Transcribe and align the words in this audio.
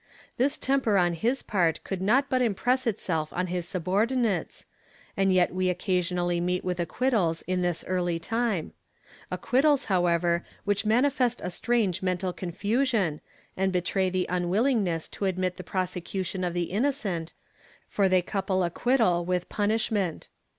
This 0.37 0.57
temper 0.57 0.97
on 0.97 1.13
his 1.13 1.43
part 1.43 1.79
could 1.83 2.01
not 2.01 2.27
but 2.27 2.41
impress 2.41 2.87
itself 2.87 3.31
on 3.33 3.45
his 3.53 3.67
subordinates, 3.67 4.65
and 5.15 5.31
yet 5.31 5.53
we 5.53 5.69
occasionally 5.69 6.41
meet 6.41 6.65
with 6.65 6.79
acquittals 6.79 7.43
in 7.43 7.61
this 7.61 7.85
early 7.87 8.17
time— 8.17 8.71
acquittals, 9.31 9.85
however, 9.85 10.43
which 10.63 10.87
manifest 10.87 11.39
a 11.43 11.51
strange 11.51 12.01
mental 12.01 12.33
confusion, 12.33 13.21
and 13.55 13.71
betray 13.71 14.09
the 14.09 14.25
unwillingness 14.27 15.07
to 15.09 15.25
admit 15.25 15.57
the 15.57 15.63
prosecution 15.63 16.43
of 16.43 16.55
the 16.55 16.71
inno 16.73 16.91
cent, 16.91 17.33
for 17.87 18.09
they 18.09 18.23
couple 18.23 18.63
acquittal 18.63 19.23
with 19.23 19.49
punishment. 19.49 20.29